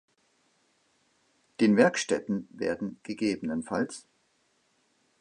Den 1.59 1.77
Werkstätten 1.77 2.47
werden 2.49 2.99
ggf. 3.03 3.43